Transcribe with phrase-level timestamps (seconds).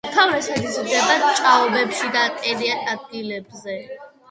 [0.09, 3.79] უმთავრესად იზრდება ჭაობებში და ტენიან ადგილებზე.